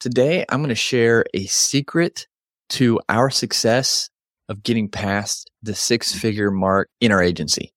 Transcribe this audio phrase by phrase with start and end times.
[0.00, 2.28] Today, I'm going to share a secret
[2.70, 4.10] to our success
[4.48, 7.72] of getting past the six figure mark in our agency.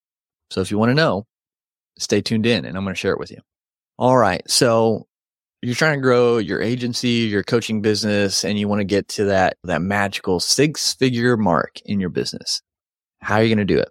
[0.52, 1.26] So if you want to know,
[1.98, 3.40] stay tuned in and I'm going to share it with you.
[3.98, 4.44] All right.
[4.48, 5.08] So
[5.64, 9.26] you're trying to grow your agency, your coaching business, and you want to get to
[9.26, 12.62] that, that magical six figure mark in your business.
[13.22, 13.90] How are you going to do it?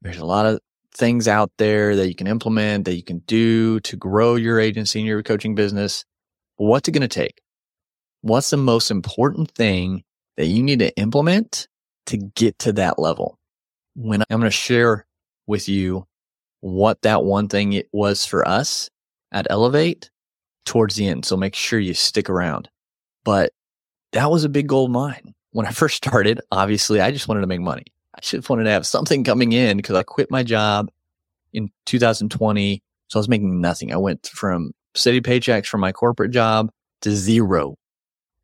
[0.00, 0.60] There's a lot of
[0.94, 5.00] things out there that you can implement, that you can do to grow your agency
[5.00, 6.06] and your coaching business.
[6.56, 7.42] What's it going to take?
[8.26, 10.02] What's the most important thing
[10.36, 11.68] that you need to implement
[12.06, 13.38] to get to that level?
[13.94, 15.06] When I'm going to share
[15.46, 16.08] with you
[16.58, 18.90] what that one thing it was for us
[19.30, 20.10] at Elevate
[20.64, 21.24] towards the end.
[21.24, 22.68] So make sure you stick around.
[23.24, 23.52] But
[24.10, 25.32] that was a big goal of mine.
[25.52, 27.84] When I first started, obviously, I just wanted to make money.
[28.12, 30.90] I just wanted to have something coming in because I quit my job
[31.52, 32.82] in 2020.
[33.06, 33.92] So I was making nothing.
[33.92, 37.76] I went from city paychecks from my corporate job to zero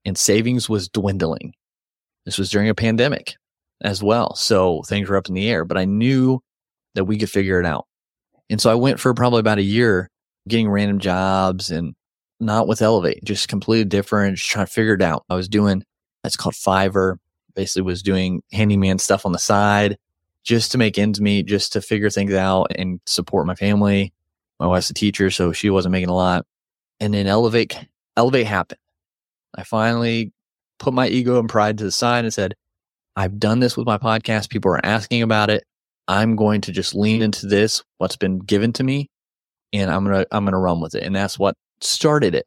[0.04, 1.54] and savings was dwindling.
[2.24, 3.36] This was during a pandemic
[3.82, 4.34] as well.
[4.34, 6.40] So things were up in the air, but I knew
[6.94, 7.86] that we could figure it out.
[8.50, 10.10] And so I went for probably about a year
[10.48, 11.94] getting random jobs and
[12.40, 15.24] not with Elevate, just completely different, just trying to figure it out.
[15.30, 15.84] I was doing,
[16.22, 17.16] that's called Fiverr,
[17.54, 19.96] basically was doing handyman stuff on the side
[20.44, 24.12] just to make ends meet, just to figure things out and support my family.
[24.58, 26.46] My wife's a teacher, so she wasn't making a lot.
[27.00, 27.78] And then Elevate,
[28.16, 28.78] Elevate happened.
[29.54, 30.32] I finally
[30.78, 32.54] put my ego and pride to the side and said,
[33.16, 34.50] I've done this with my podcast.
[34.50, 35.64] People are asking about it.
[36.08, 39.08] I'm going to just lean into this, what's been given to me,
[39.72, 41.04] and I'm going to, I'm going to run with it.
[41.04, 42.46] And that's what started it.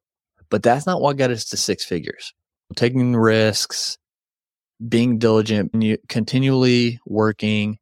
[0.49, 2.33] But that's not what got us to six figures.
[2.75, 3.97] Taking risks,
[4.87, 5.73] being diligent,
[6.09, 7.77] continually working,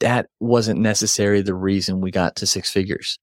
[0.00, 3.18] that wasn't necessarily the reason we got to six figures.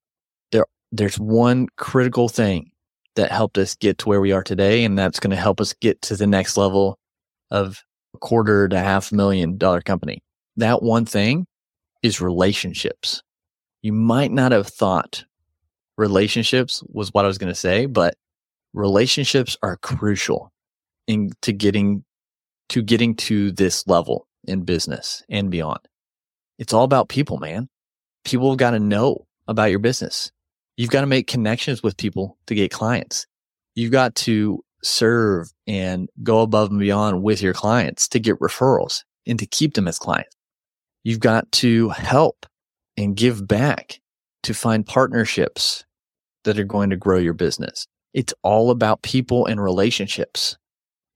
[0.51, 2.71] There, there's one critical thing
[3.17, 4.83] that helped us get to where we are today.
[4.83, 6.97] And that's going to help us get to the next level
[7.51, 7.83] of
[8.15, 10.23] a quarter to half million dollar company.
[10.55, 11.45] That one thing
[12.01, 13.21] is relationships.
[13.81, 15.25] You might not have thought
[15.97, 18.15] relationships was what I was going to say, but
[18.73, 20.51] relationships are crucial
[21.07, 22.03] in to getting
[22.69, 25.79] to getting to this level in business and beyond.
[26.59, 27.69] It's all about people, man.
[28.25, 30.31] People have got to know about your business.
[30.77, 33.25] You've got to make connections with people to get clients.
[33.75, 39.03] You've got to serve and go above and beyond with your clients to get referrals
[39.25, 40.35] and to keep them as clients.
[41.03, 42.45] You've got to help
[42.95, 43.99] and give back
[44.43, 45.83] to find partnerships
[46.43, 47.87] that are going to grow your business.
[48.13, 50.57] It's all about people and relationships.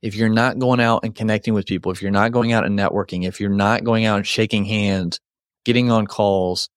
[0.02, 2.78] If you're not going out and connecting with people, if you're not going out and
[2.78, 5.20] networking, if you're not going out and shaking hands,
[5.66, 6.70] getting on calls,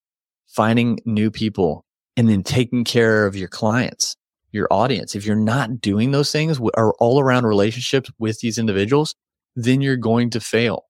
[0.47, 1.84] finding new people,
[2.17, 4.17] and then taking care of your clients,
[4.53, 5.15] your audience.
[5.15, 9.15] If you're not doing those things or all around relationships with these individuals,
[9.57, 10.85] then you're going to fail.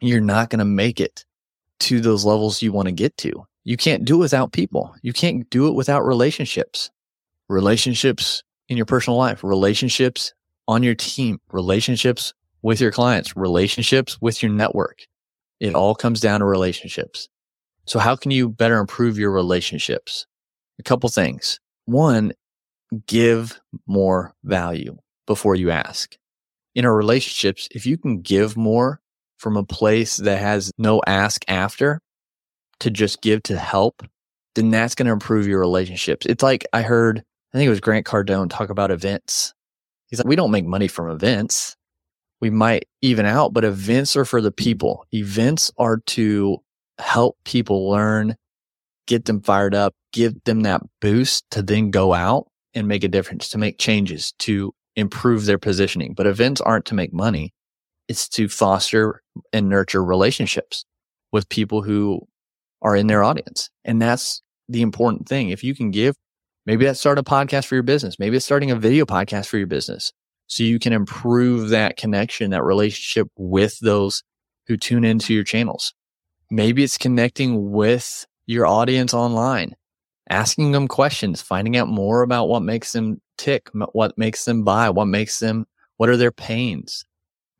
[0.00, 1.24] You're not going to make it
[1.80, 3.32] to those levels you want to get to.
[3.64, 4.94] You can't do it without people.
[5.02, 6.90] You can't do it without relationships.
[7.48, 10.32] Relationships in your personal life, relationships
[10.66, 12.32] on your team, relationships
[12.62, 15.00] with your clients, relationships with your network.
[15.60, 17.28] It all comes down to relationships.
[17.84, 20.26] So how can you better improve your relationships?
[20.82, 21.60] A couple things.
[21.84, 22.32] One,
[23.06, 26.16] give more value before you ask.
[26.74, 29.00] In our relationships, if you can give more
[29.38, 32.00] from a place that has no ask after
[32.80, 34.02] to just give to help,
[34.56, 36.26] then that's going to improve your relationships.
[36.26, 37.22] It's like I heard,
[37.54, 39.54] I think it was Grant Cardone talk about events.
[40.08, 41.76] He's like, we don't make money from events.
[42.40, 45.06] We might even out, but events are for the people.
[45.12, 46.58] Events are to
[46.98, 48.34] help people learn
[49.06, 53.08] get them fired up, give them that boost to then go out and make a
[53.08, 56.14] difference, to make changes, to improve their positioning.
[56.14, 57.52] But events aren't to make money.
[58.08, 59.22] It's to foster
[59.52, 60.84] and nurture relationships
[61.32, 62.20] with people who
[62.82, 63.70] are in their audience.
[63.84, 65.50] And that's the important thing.
[65.50, 66.14] If you can give,
[66.66, 68.18] maybe that's start a podcast for your business.
[68.18, 70.12] Maybe it's starting a video podcast for your business.
[70.46, 74.22] So you can improve that connection, that relationship with those
[74.66, 75.94] who tune into your channels.
[76.50, 79.74] Maybe it's connecting with your audience online
[80.30, 84.88] asking them questions, finding out more about what makes them tick, what makes them buy,
[84.90, 85.66] what makes them,
[85.96, 87.04] what are their pains,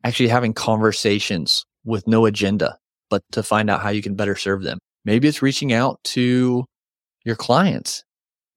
[0.03, 2.77] actually having conversations with no agenda,
[3.09, 4.79] but to find out how you can better serve them.
[5.05, 6.65] Maybe it's reaching out to
[7.25, 8.03] your clients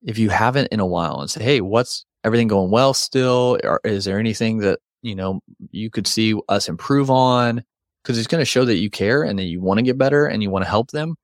[0.02, 3.58] if you haven't in a while and say, Hey, what's everything going well still?
[3.64, 5.40] Or is there anything that, you know,
[5.70, 7.62] you could see us improve on?
[8.04, 10.26] Cause it's going to show that you care and that you want to get better
[10.26, 11.16] and you want to help them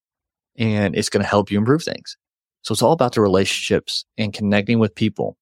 [0.56, 2.16] and it's going to help you improve things.
[2.62, 5.36] So it's all about the relationships and connecting with people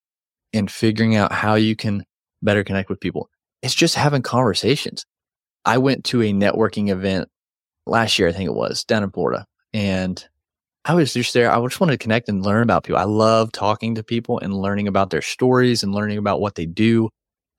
[0.53, 2.05] and figuring out how you can
[2.43, 3.29] better connect with people.
[3.63, 5.05] It's just having conversations.
[5.65, 7.29] I went to a networking event
[7.87, 9.45] last year, I think it was down in Florida.
[9.73, 10.25] And
[10.85, 11.53] I was just there.
[11.53, 12.99] I just wanted to connect and learn about people.
[12.99, 16.67] I love talking to people and learning about their stories and learning about what they
[16.67, 17.11] do.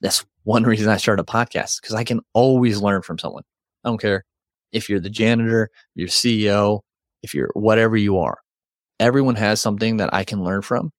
[0.01, 3.43] That's one reason I started a podcast because I can always learn from someone.
[3.83, 4.23] I don't care
[4.71, 6.79] if you're the janitor, your CEO,
[7.23, 8.37] if you're whatever you are
[9.01, 10.91] everyone has something that I can learn from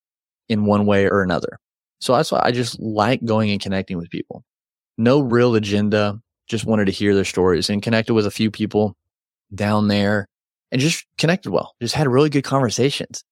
[0.49, 1.59] in one way or another.
[2.01, 4.45] So that's why I just like going and connecting with people.
[4.99, 8.97] No real agenda, just wanted to hear their stories and connected with a few people
[9.55, 10.29] down there
[10.73, 11.75] and just connected well.
[11.81, 13.25] Just had really good conversations.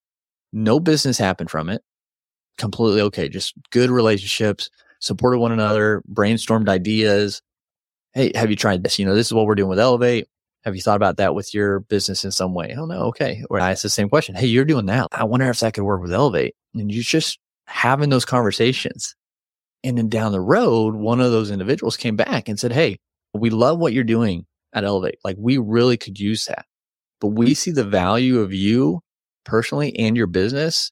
[0.52, 1.82] No business happened from it.
[2.56, 3.28] Completely okay.
[3.28, 4.70] Just good relationships,
[5.00, 7.42] supported one another, brainstormed ideas.
[8.14, 9.00] Hey, have you tried this?
[9.00, 10.28] You know, this is what we're doing with Elevate.
[10.64, 12.74] Have you thought about that with your business in some way?
[12.76, 13.04] Oh no.
[13.04, 13.44] Okay.
[13.48, 14.34] Or I ask the same question.
[14.34, 15.06] Hey, you're doing that.
[15.10, 16.54] I wonder if that could work with Elevate.
[16.74, 19.14] And you're just having those conversations.
[19.82, 22.98] And then down the road, one of those individuals came back and said, Hey,
[23.32, 25.18] we love what you're doing at Elevate.
[25.24, 26.66] Like we really could use that,
[27.20, 29.00] but we see the value of you
[29.44, 30.90] personally and your business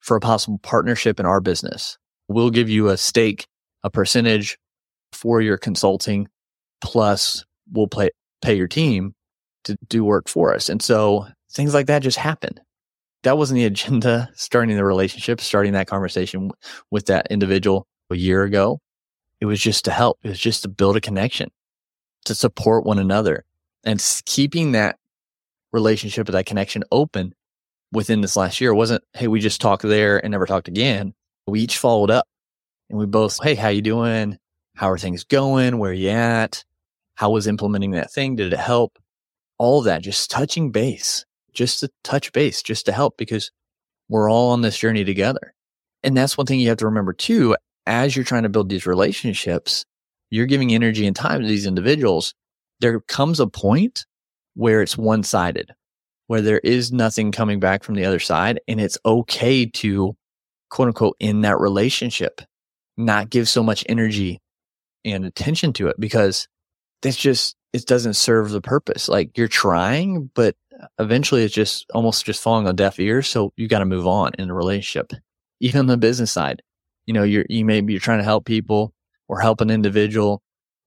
[0.00, 1.98] for a possible partnership in our business.
[2.28, 3.46] We'll give you a stake,
[3.82, 4.58] a percentage
[5.12, 6.28] for your consulting
[6.80, 8.10] plus we'll play,
[8.42, 9.14] pay your team
[9.64, 10.68] to do work for us.
[10.68, 12.58] And so things like that just happen.
[13.22, 16.50] That wasn't the agenda starting the relationship, starting that conversation
[16.90, 18.80] with that individual a year ago.
[19.40, 20.18] It was just to help.
[20.22, 21.50] It was just to build a connection,
[22.24, 23.44] to support one another
[23.84, 24.98] and keeping that
[25.72, 27.34] relationship, or that connection open
[27.92, 28.72] within this last year.
[28.72, 31.14] It wasn't, Hey, we just talked there and never talked again.
[31.46, 32.26] We each followed up
[32.90, 34.38] and we both, Hey, how you doing?
[34.74, 35.78] How are things going?
[35.78, 36.64] Where are you at?
[37.18, 38.36] How was implementing that thing?
[38.36, 38.96] Did it help?
[39.58, 43.50] All of that, just touching base, just to touch base, just to help because
[44.08, 45.52] we're all on this journey together.
[46.04, 47.56] And that's one thing you have to remember too.
[47.86, 49.84] As you're trying to build these relationships,
[50.30, 52.34] you're giving energy and time to these individuals.
[52.78, 54.06] There comes a point
[54.54, 55.72] where it's one sided,
[56.28, 58.60] where there is nothing coming back from the other side.
[58.68, 60.16] And it's okay to
[60.70, 62.42] quote unquote in that relationship,
[62.96, 64.38] not give so much energy
[65.04, 66.46] and attention to it because
[67.02, 69.08] that's just it doesn't serve the purpose.
[69.08, 70.56] Like you're trying, but
[70.98, 73.28] eventually it's just almost just falling on deaf ears.
[73.28, 75.12] So you got to move on in the relationship.
[75.60, 76.62] Even on the business side,
[77.06, 78.92] you know, you're you maybe you're trying to help people
[79.28, 80.40] or help an individual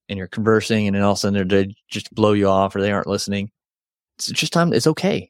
[0.07, 2.81] and you're conversing and then all of a sudden they just blow you off or
[2.81, 3.51] they aren't listening.
[4.17, 4.71] It's just time.
[4.71, 5.29] It's okay.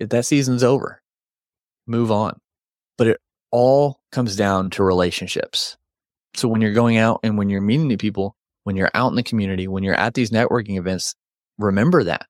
[0.00, 1.02] If that season's over,
[1.86, 2.38] move on.
[2.98, 3.20] But it
[3.50, 5.76] all comes down to relationships.
[6.34, 9.16] So when you're going out and when you're meeting new people, when you're out in
[9.16, 11.14] the community, when you're at these networking events,
[11.58, 12.26] remember that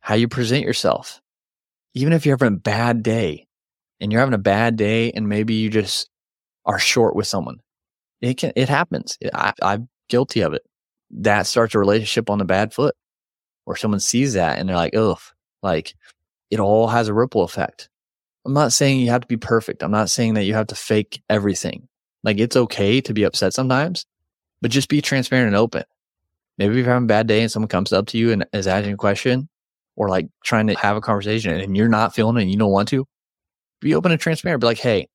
[0.00, 1.20] how you present yourself.
[1.94, 3.46] Even if you're having a bad day
[4.00, 6.10] and you're having a bad day and maybe you just
[6.66, 7.60] are short with someone,
[8.20, 9.16] it can, it happens.
[9.32, 10.62] I, I'm guilty of it.
[11.10, 12.94] That starts a relationship on the bad foot
[13.66, 15.18] or someone sees that and they're like, oh,
[15.62, 15.94] like
[16.50, 17.88] it all has a ripple effect.
[18.44, 19.82] I'm not saying you have to be perfect.
[19.82, 21.88] I'm not saying that you have to fake everything.
[22.22, 24.04] Like it's okay to be upset sometimes,
[24.64, 25.84] but just be transparent and open.
[26.56, 28.94] Maybe you're having a bad day and someone comes up to you and is asking
[28.94, 29.50] a question
[29.94, 32.70] or like trying to have a conversation and you're not feeling it and you don't
[32.70, 33.04] want to,
[33.82, 34.62] be open and transparent.
[34.62, 35.08] Be like, Hey,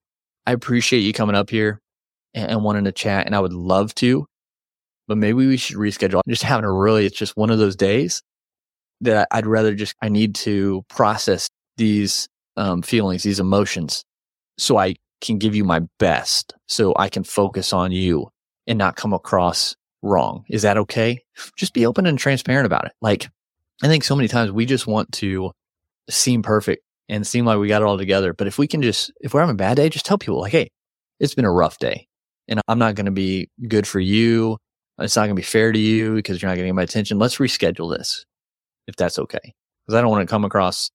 [0.45, 1.81] I appreciate you coming up here
[2.35, 4.27] and, and wanting to chat and I would love to,
[5.07, 6.21] but maybe we should reschedule.
[6.27, 8.21] Just having a really, it's just one of those days
[9.01, 14.03] that I'd rather just, I need to process these um, feelings, these emotions
[14.59, 18.29] so I can give you my best so I can focus on you
[18.69, 20.45] and not come across wrong.
[20.47, 21.21] Is that okay?
[21.57, 22.93] Just be open and transparent about it.
[23.01, 23.27] Like,
[23.83, 25.51] I think so many times we just want to
[26.09, 28.33] seem perfect and seem like we got it all together.
[28.33, 30.51] But if we can just, if we're having a bad day, just tell people like,
[30.51, 30.69] Hey,
[31.19, 32.07] it's been a rough day
[32.47, 34.57] and I'm not going to be good for you.
[34.99, 37.19] It's not going to be fair to you because you're not getting my attention.
[37.19, 38.25] Let's reschedule this
[38.87, 39.53] if that's okay.
[39.85, 40.91] Because I don't want to come across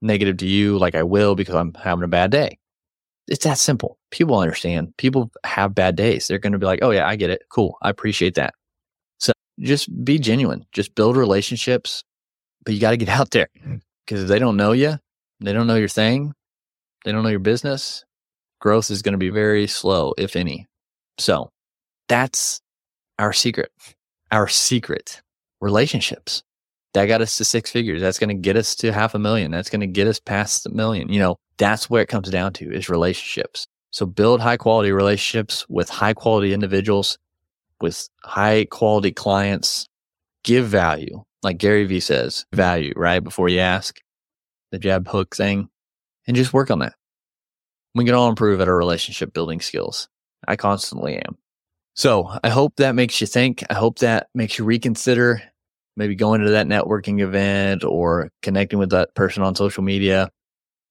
[0.00, 2.58] negative to you like I will because I'm having a bad day
[3.28, 3.98] it's that simple.
[4.10, 4.96] People understand.
[4.96, 6.26] People have bad days.
[6.26, 7.42] They're going to be like, oh, yeah, I get it.
[7.50, 7.76] Cool.
[7.82, 8.54] I appreciate that.
[9.18, 10.66] So just be genuine.
[10.72, 12.02] Just build relationships,
[12.64, 13.76] but you got to get out there mm-hmm.
[14.04, 14.98] because if they don't know you,
[15.40, 16.34] they don't know your thing,
[17.04, 18.04] they don't know your business,
[18.60, 20.66] growth is going to be very slow, if any.
[21.18, 21.50] So
[22.08, 22.60] that's
[23.18, 23.70] our secret.
[24.30, 25.20] Our secret
[25.60, 26.42] relationships.
[26.94, 28.02] That got us to six figures.
[28.02, 29.50] That's going to get us to half a million.
[29.50, 31.10] That's going to get us past a million.
[31.10, 33.66] You know, that's where it comes down to is relationships.
[33.92, 37.18] So build high quality relationships with high quality individuals,
[37.80, 39.88] with high quality clients,
[40.44, 41.22] give value.
[41.42, 43.20] Like Gary Vee says, value, right?
[43.20, 43.98] Before you ask
[44.70, 45.68] the jab hook thing
[46.26, 46.94] and just work on that.
[47.94, 50.08] We can all improve at our relationship building skills.
[50.48, 51.36] I constantly am.
[51.94, 53.62] So I hope that makes you think.
[53.68, 55.42] I hope that makes you reconsider
[55.96, 60.30] maybe going to that networking event or connecting with that person on social media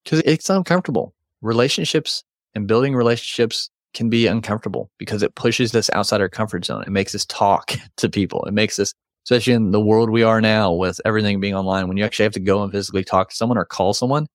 [0.04, 1.14] because it's uncomfortable.
[1.42, 6.84] Relationships and building relationships can be uncomfortable because it pushes us outside our comfort zone.
[6.84, 8.44] It makes us talk to people.
[8.46, 8.94] It makes us,
[9.26, 12.34] especially in the world we are now with everything being online, when you actually have
[12.34, 14.28] to go and physically talk to someone or call someone,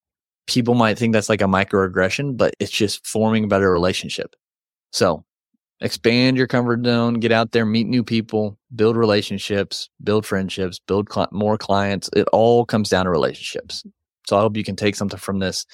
[0.46, 4.34] people might think that's like a microaggression, but it's just forming a better relationship.
[4.92, 5.24] So
[5.80, 11.12] expand your comfort zone, get out there, meet new people, build relationships, build friendships, build
[11.12, 12.08] cl- more clients.
[12.14, 13.84] It all comes down to relationships.
[14.26, 15.66] So I hope you can take something from this,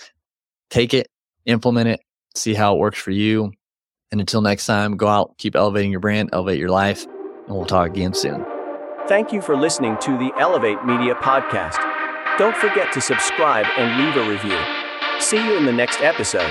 [0.70, 1.08] take it,
[1.46, 2.00] implement it,
[2.34, 3.52] see how it works for you.
[4.10, 7.64] And until next time, go out, keep elevating your brand, elevate your life, and we'll
[7.64, 8.44] talk again soon.
[9.08, 11.78] Thank you for listening to the Elevate Media Podcast.
[12.38, 14.58] Don't forget to subscribe and leave a review.
[15.18, 16.50] See you in the next episode.